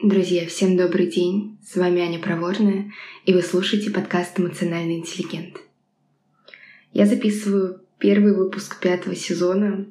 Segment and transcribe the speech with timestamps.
[0.00, 1.58] Друзья, всем добрый день.
[1.66, 2.92] С вами Аня Проворная,
[3.26, 5.56] и вы слушаете подкаст «Эмоциональный интеллигент».
[6.92, 9.86] Я записываю первый выпуск пятого сезона,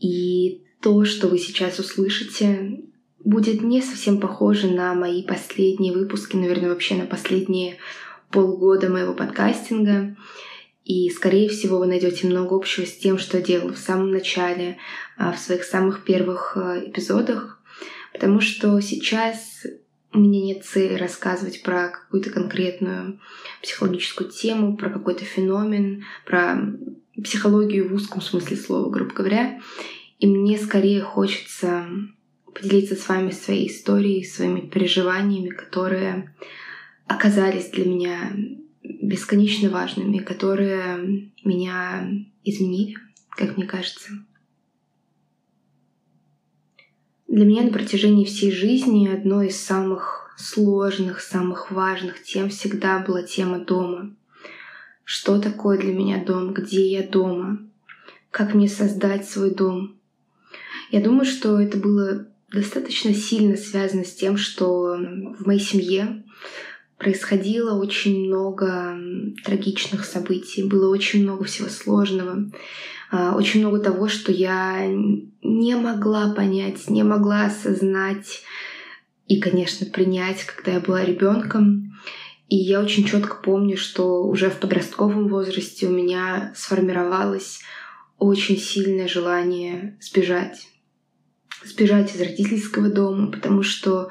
[0.00, 2.80] и то, что вы сейчас услышите,
[3.22, 7.76] будет не совсем похоже на мои последние выпуски, наверное, вообще на последние
[8.30, 10.16] полгода моего подкастинга.
[10.86, 14.78] И, скорее всего, вы найдете много общего с тем, что я делала в самом начале,
[15.18, 17.57] а, в своих самых первых а, эпизодах,
[18.12, 19.66] Потому что сейчас
[20.12, 23.20] у меня нет цели рассказывать про какую-то конкретную
[23.62, 26.58] психологическую тему, про какой-то феномен, про
[27.22, 29.60] психологию в узком смысле слова, грубо говоря.
[30.18, 31.86] И мне скорее хочется
[32.54, 36.34] поделиться с вами своей историей, своими переживаниями, которые
[37.06, 38.32] оказались для меня
[38.82, 42.08] бесконечно важными, которые меня
[42.44, 42.96] изменили,
[43.30, 44.10] как мне кажется.
[47.28, 53.22] Для меня на протяжении всей жизни одной из самых сложных, самых важных тем всегда была
[53.22, 54.14] тема дома.
[55.04, 56.54] Что такое для меня дом?
[56.54, 57.58] Где я дома?
[58.30, 59.98] Как мне создать свой дом?
[60.90, 64.96] Я думаю, что это было достаточно сильно связано с тем, что
[65.38, 66.24] в моей семье
[66.96, 68.98] происходило очень много
[69.44, 72.50] трагичных событий, было очень много всего сложного.
[73.10, 74.86] А, очень много того, что я
[75.42, 78.42] не могла понять, не могла осознать
[79.26, 81.96] и, конечно, принять, когда я была ребенком.
[82.48, 87.60] И я очень четко помню, что уже в подростковом возрасте у меня сформировалось
[88.18, 90.66] очень сильное желание сбежать.
[91.64, 94.08] Сбежать из родительского дома, потому что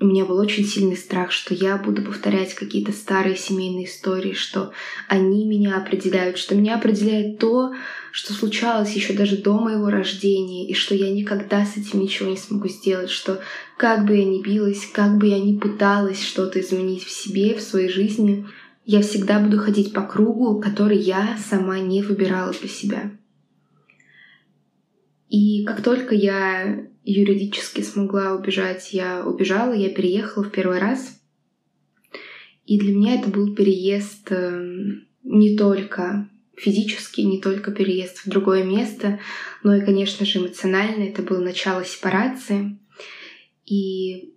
[0.00, 4.72] у меня был очень сильный страх, что я буду повторять какие-то старые семейные истории, что
[5.08, 7.74] они меня определяют, что меня определяет то,
[8.10, 12.38] что случалось еще даже до моего рождения, и что я никогда с этим ничего не
[12.38, 13.40] смогу сделать, что
[13.76, 17.60] как бы я ни билась, как бы я ни пыталась что-то изменить в себе, в
[17.60, 18.46] своей жизни,
[18.86, 23.10] я всегда буду ходить по кругу, который я сама не выбирала для себя.
[25.30, 31.20] И как только я юридически смогла убежать, я убежала, я переехала в первый раз.
[32.66, 38.64] И для меня это был переезд эм, не только физически, не только переезд в другое
[38.64, 39.20] место,
[39.62, 41.04] но и, конечно же, эмоционально.
[41.04, 42.78] Это было начало сепарации.
[43.64, 44.34] И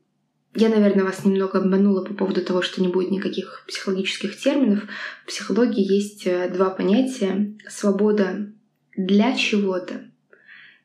[0.55, 4.83] я, наверное, вас немного обманула по поводу того, что не будет никаких психологических терминов.
[5.23, 7.57] В психологии есть э, два понятия.
[7.67, 8.53] Свобода
[8.95, 10.12] для чего-то.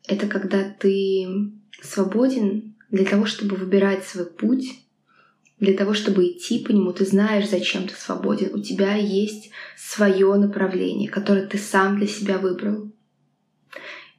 [0.09, 1.53] Это когда ты
[1.83, 4.81] свободен для того, чтобы выбирать свой путь,
[5.61, 8.55] для того, чтобы идти по нему, ты знаешь, зачем ты свободен.
[8.55, 12.91] У тебя есть свое направление, которое ты сам для себя выбрал.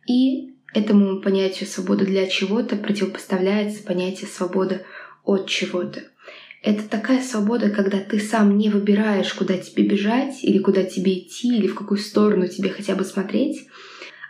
[0.07, 4.83] И этому понятию свобода для чего-то противопоставляется понятие свобода
[5.23, 6.03] от чего-то.
[6.61, 11.57] Это такая свобода, когда ты сам не выбираешь, куда тебе бежать, или куда тебе идти,
[11.57, 13.67] или в какую сторону тебе хотя бы смотреть,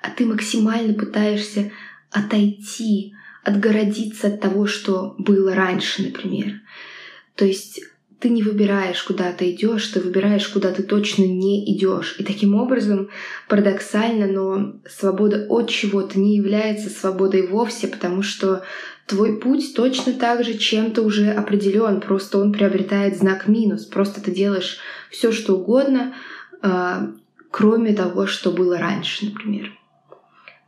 [0.02, 1.72] а ты максимально пытаешься
[2.12, 6.62] отойти, отгородиться от того, что было раньше, например.
[7.36, 7.82] То есть
[8.20, 12.16] ты не выбираешь, куда ты идешь, ты выбираешь, куда ты точно не идешь.
[12.20, 13.10] И таким образом,
[13.48, 18.64] парадоксально, но свобода от чего-то не является свободой вовсе, потому что
[19.06, 23.86] твой путь точно так же чем-то уже определен, просто он приобретает знак минус.
[23.86, 24.80] Просто ты делаешь
[25.10, 26.14] все, что угодно,
[26.62, 27.12] а,
[27.52, 29.72] кроме того, что было раньше, например.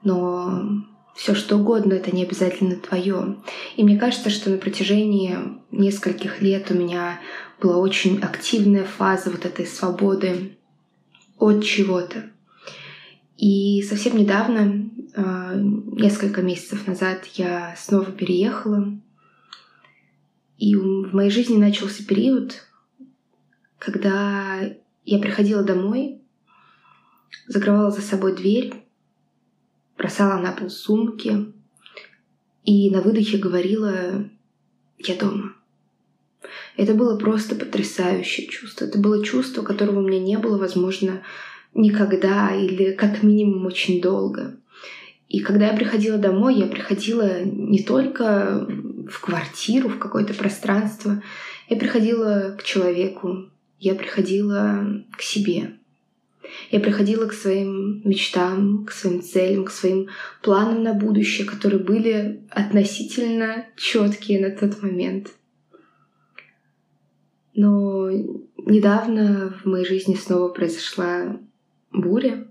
[0.04, 0.84] Но
[1.16, 3.38] все что угодно, это не обязательно твое.
[3.76, 5.38] И мне кажется, что на протяжении
[5.72, 7.20] нескольких лет у меня
[7.62, 10.58] была очень активная фаза вот этой свободы
[11.38, 12.32] от чего-то.
[13.38, 19.00] И совсем недавно, а, несколько месяцев назад, я снова переехала.
[20.58, 22.68] И в моей жизни начался период,
[23.80, 24.60] когда
[25.06, 26.22] я приходила домой,
[27.48, 28.81] закрывала за собой дверь
[30.12, 31.54] бросала на пол сумки
[32.66, 34.30] и на выдохе говорила
[34.98, 35.54] «Я дома».
[36.76, 38.86] Это было просто потрясающее чувство.
[38.86, 41.22] Это было чувство, которого у меня не было, возможно,
[41.74, 44.58] никогда или как минимум очень долго.
[45.30, 48.68] И когда я приходила домой, я приходила не только
[49.10, 51.24] в квартиру, в какое-то пространство,
[51.70, 53.50] я приходила к человеку,
[53.80, 55.78] я приходила к себе.
[56.70, 60.08] Я приходила к своим мечтам, к своим целям, к своим
[60.42, 65.32] планам на будущее, которые были относительно четкие на тот момент.
[67.54, 68.10] Но
[68.58, 71.40] недавно в моей жизни снова произошла
[71.92, 72.48] буря,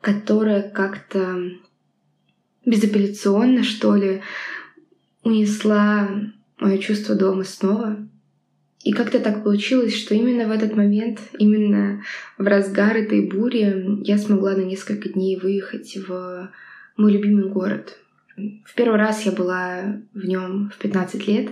[0.00, 1.52] которая как-то
[2.64, 4.22] безапелляционно, что ли,
[5.22, 6.08] унесла
[6.58, 8.08] мое чувство дома снова.
[8.84, 12.02] И как-то так получилось, что именно в этот момент, именно
[12.36, 16.50] в разгар этой бури, я смогла на несколько дней выехать в
[16.96, 17.98] мой любимый город.
[18.36, 21.50] В первый раз я была в нем в 15 лет.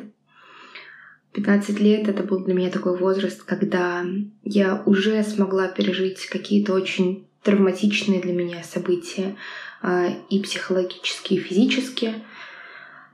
[1.32, 4.04] 15 лет это был для меня такой возраст, когда
[4.42, 9.36] я уже смогла пережить какие-то очень травматичные для меня события
[9.82, 12.14] а, и психологически, и физически.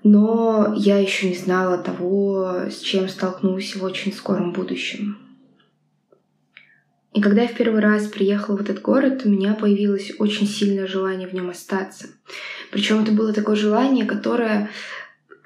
[0.02, 5.18] Но я еще не знала того, с чем столкнусь в очень скором будущем.
[7.16, 10.86] И когда я в первый раз приехала в этот город, у меня появилось очень сильное
[10.86, 12.08] желание в нем остаться.
[12.70, 14.68] Причем это было такое желание, которое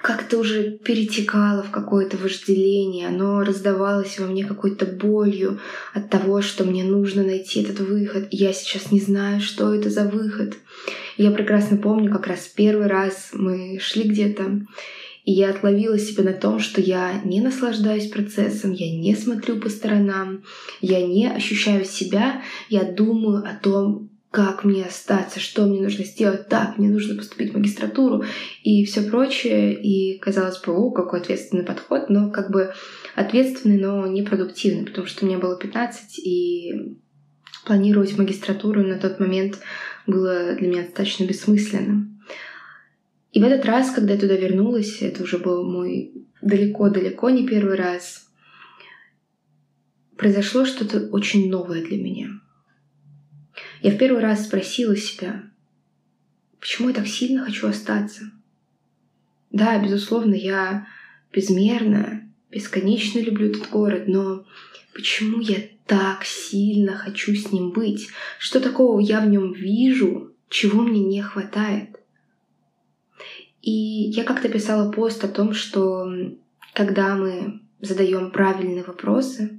[0.02, 5.61] как-то уже перетекало в какое-то вожделение, оно раздавалось во мне какой-то болью
[5.93, 8.29] от того, что мне нужно найти этот выход.
[8.31, 10.55] я сейчас не знаю, что это за выход.
[11.17, 14.67] я прекрасно помню, как раз первый раз мы шли где-то,
[15.25, 19.69] и я отловила себя на том, что я не наслаждаюсь процессом, я не смотрю по
[19.69, 20.44] сторонам,
[20.81, 26.48] я не ощущаю себя, я думаю о том, как мне остаться, что мне нужно сделать,
[26.48, 28.24] так, мне нужно поступить в магистратуру
[28.62, 29.74] и все прочее.
[29.74, 32.72] И казалось бы, о, какой ответственный подход, но как бы
[33.16, 36.96] ответственный, но непродуктивный, потому что мне было 15, и
[37.66, 39.58] планировать магистратуру на тот момент
[40.06, 42.20] было для меня достаточно бессмысленным.
[43.32, 47.74] И в этот раз, когда я туда вернулась, это уже был мой далеко-далеко не первый
[47.74, 48.28] раз,
[50.16, 52.28] произошло что-то очень новое для меня—
[53.82, 55.42] я в первый раз спросила себя,
[56.58, 58.30] почему я так сильно хочу остаться?
[59.50, 60.86] Да, безусловно, я
[61.32, 64.44] безмерно, бесконечно люблю этот город, но
[64.94, 68.08] почему я так сильно хочу с ним быть?
[68.38, 71.98] Что такого я в нем вижу, чего мне не хватает?
[73.62, 76.10] И я как-то писала пост о том, что
[76.74, 79.58] когда мы задаем правильные вопросы,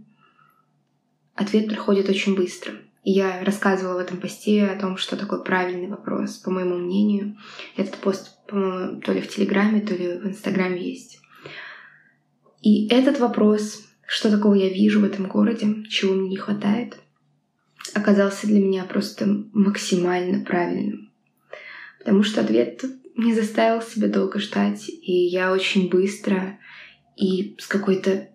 [1.36, 2.74] ответ приходит очень быстро—
[3.04, 7.38] я рассказывала в этом посте о том, что такое правильный вопрос, по моему мнению.
[7.76, 11.20] Этот пост, по-моему, то ли в Телеграме, то ли в Инстаграме есть.
[12.62, 17.00] И этот вопрос, что такого я вижу в этом городе, чего мне не хватает,
[17.96, 21.12] оказался для меня просто максимально правильным.
[21.98, 22.84] Потому что ответ
[23.16, 26.60] не заставил себя долго ждать, и я очень быстро
[27.16, 28.30] и с какой-то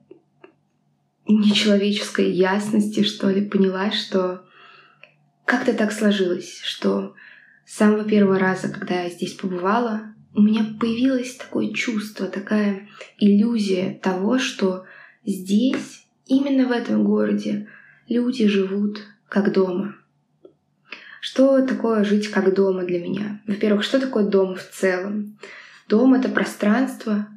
[1.28, 4.45] нечеловеческой ясности, что ли, поняла, что
[5.46, 7.14] как-то так сложилось, что
[7.64, 12.88] с самого первого раза, когда я здесь побывала, у меня появилось такое чувство, такая
[13.18, 14.84] иллюзия того, что
[15.24, 17.68] здесь, именно в этом городе,
[18.08, 19.96] люди живут как дома.
[21.20, 23.40] Что такое жить как дома для меня?
[23.46, 25.38] Во-первых, что такое дом в целом?
[25.88, 27.28] Дом— это пространство,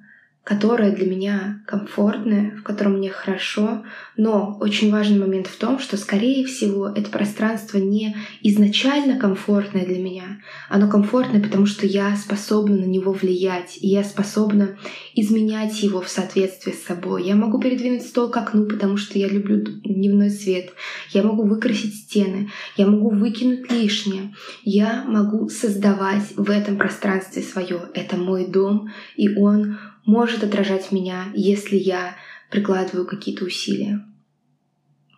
[0.44, 3.83] которое для меня комфортное, в котором мне хорошо,
[4.18, 10.00] но очень важный момент в том, что, скорее всего, это пространство не изначально комфортное для
[10.00, 14.77] меня, оно комфортное, потому что я способна на него влиять, и я способна
[15.13, 17.25] изменять его в соответствии с собой.
[17.25, 20.71] Я могу передвинуть стол к окну, потому что я люблю дневной свет.
[21.12, 24.33] Я могу выкрасить стены, я могу выкинуть лишнее.
[24.63, 27.81] Я могу создавать в этом пространстве свое.
[27.94, 32.15] Это мой дом, и он может отражать меня, если я
[32.49, 34.03] прикладываю какие-то усилия.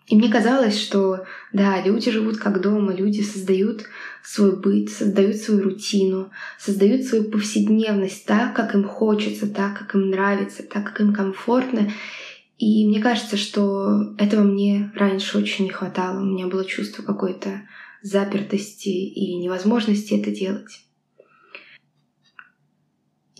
[0.07, 3.85] И мне казалось, что да, люди живут как дома, люди создают
[4.23, 10.09] свой быт, создают свою рутину, создают свою повседневность так, как им хочется, так, как им
[10.09, 11.89] нравится, так, как им комфортно.
[12.57, 16.21] И мне кажется, что этого мне раньше очень не хватало.
[16.21, 17.61] У меня было чувство какой-то
[18.01, 20.81] запертости и невозможности это делать.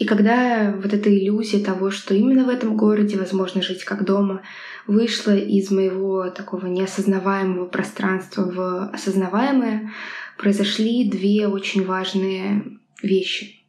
[0.02, 4.42] И когда вот эта иллюзия того, что именно в этом городе возможно жить как дома,
[4.88, 9.92] вышла из моего такого неосознаваемого пространства в осознаваемое,
[10.40, 13.62] произошли две очень важные вещи.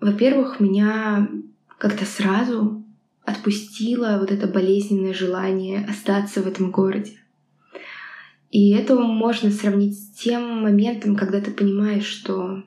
[0.00, 1.28] Во-первых, меня
[1.76, 2.82] как-то сразу
[3.22, 7.18] отпустило вот это болезненное желание остаться в этом городе.
[8.50, 12.62] И это можно сравнить с тем моментом, когда ты понимаешь, что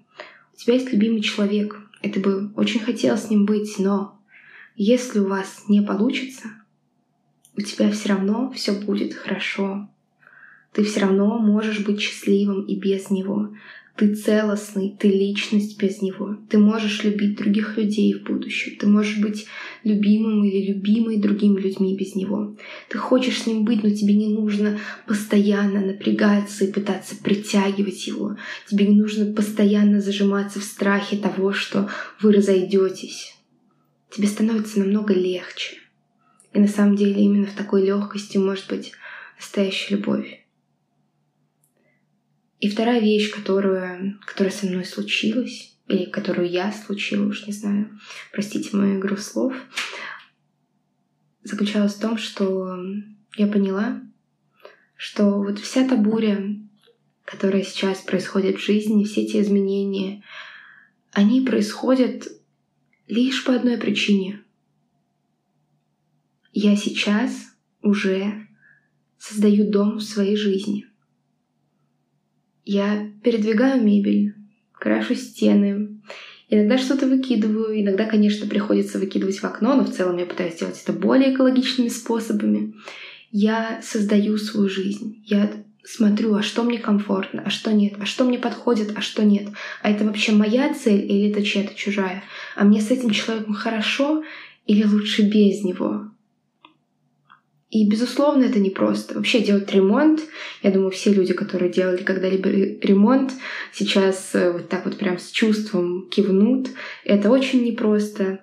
[0.53, 1.75] у тебя есть любимый человек—
[2.07, 4.19] ты бы очень хотел с ним быть, но
[4.75, 6.47] если у вас не получится,
[7.57, 9.89] у тебя все равно все будет хорошо.
[10.71, 13.53] Ты все равно можешь быть счастливым и без него.
[13.99, 16.37] Ты целостный, ты личность без него.
[16.49, 18.77] Ты можешь любить других людей в будущем.
[18.79, 19.45] Ты можешь быть
[19.83, 22.55] любимым или любимой другими людьми без него.
[22.87, 28.37] Ты хочешь с ним быть, но тебе не нужно постоянно напрягаться и пытаться притягивать его.
[28.69, 31.89] Тебе не нужно постоянно зажиматься в страхе того, что
[32.21, 33.35] вы разойдетесь.
[34.11, 35.75] тебе становится намного легче.
[36.53, 38.93] И на самом деле именно в такой легкости может быть
[39.37, 40.39] настоящая любовь.
[42.59, 47.97] И вторая вещь, которую, которая со мной случилась, или которую я случила, уж не знаю,
[48.33, 49.53] простите мою игру слов,
[51.43, 52.77] заключалась в том, что
[53.37, 54.01] я поняла,
[54.95, 56.57] что вот вся та буря,
[57.23, 60.23] которая сейчас происходит в жизни, все эти изменения,
[61.13, 62.27] они происходят
[63.07, 64.43] лишь по одной причине.
[66.51, 67.31] Я сейчас
[67.81, 68.47] уже
[69.17, 70.88] создаю дом в своей жизни.
[72.71, 74.35] Я передвигаю мебель,
[74.73, 75.99] крашу стены,
[76.49, 80.79] иногда что-то выкидываю, иногда, конечно, приходится выкидывать в окно, но в целом я пытаюсь сделать
[80.83, 82.75] это более экологичными способами.
[83.31, 85.19] Я создаю свою жизнь.
[85.25, 85.51] Я
[85.83, 89.47] смотрю, а что мне комфортно, а что нет, а что мне подходит, а что нет.
[89.81, 92.23] А это вообще моя цель или это чья-то чужая?
[92.55, 94.23] А мне с этим человеком хорошо
[94.67, 96.11] или лучше без него?
[97.69, 99.13] И, безусловно, это непросто.
[99.13, 100.21] Вообще делать ремонт,
[100.63, 103.31] я думаю, все люди, которые делали когда-либо ремонт,
[103.71, 106.69] сейчас э, вот так вот прям с чувством кивнут.
[107.03, 108.39] Это очень непросто.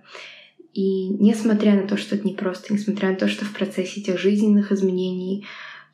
[0.75, 4.71] И несмотря на то, что это непросто, несмотря на то, что в процессе этих жизненных
[4.71, 5.45] изменений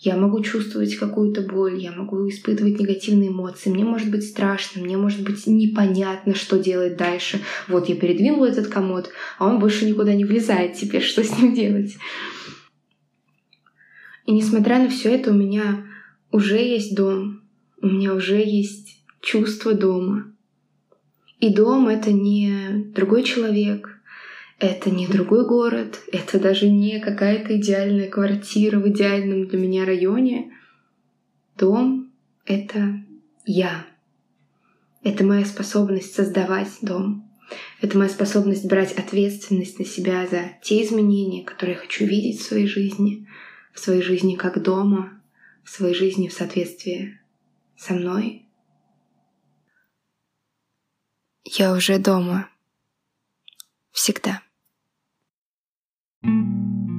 [0.00, 4.96] я могу чувствовать какую-то боль, я могу испытывать негативные эмоции, мне может быть страшно, мне
[4.96, 7.40] может быть непонятно, что делать дальше.
[7.68, 11.54] Вот я передвинула этот комод, а он больше никуда не влезает теперь, что с ним
[11.54, 11.96] делать?
[14.26, 15.86] И несмотря на все это, у меня
[16.30, 17.42] уже есть дом,
[17.80, 20.32] у меня уже есть чувство дома.
[21.40, 23.98] И дом— это не другой человек,
[24.58, 30.52] это не другой город, это даже не какая-то идеальная квартира в идеальном для меня районе.
[31.58, 32.12] Дом—
[32.46, 33.02] это
[33.44, 33.86] я.
[35.02, 37.28] Это моя способность создавать дом.
[37.80, 42.44] Это моя способность брать ответственность на себя за те изменения, которые я хочу видеть в
[42.44, 43.26] своей жизни,
[43.72, 45.20] в своей жизни как дома,
[45.64, 47.20] в своей жизни в соответствии
[47.76, 48.46] со мной.
[51.44, 52.48] Я уже дома.
[53.90, 54.42] Всегда.
[56.24, 56.91] thank you